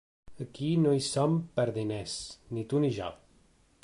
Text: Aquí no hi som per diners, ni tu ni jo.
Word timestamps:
Aquí 0.45 0.69
no 0.85 0.93
hi 0.95 1.03
som 1.07 1.35
per 1.59 1.65
diners, 1.75 2.15
ni 2.57 2.65
tu 2.73 2.81
ni 2.87 2.91
jo. 2.97 3.13